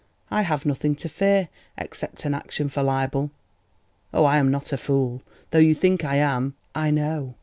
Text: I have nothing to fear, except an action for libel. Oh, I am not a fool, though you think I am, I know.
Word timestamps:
I 0.31 0.41
have 0.41 0.65
nothing 0.65 0.95
to 0.95 1.07
fear, 1.07 1.47
except 1.77 2.25
an 2.25 2.33
action 2.33 2.69
for 2.69 2.81
libel. 2.81 3.29
Oh, 4.11 4.25
I 4.25 4.37
am 4.39 4.49
not 4.49 4.73
a 4.73 4.77
fool, 4.77 5.21
though 5.51 5.59
you 5.59 5.75
think 5.75 6.03
I 6.03 6.15
am, 6.15 6.55
I 6.73 6.89
know. 6.89 7.35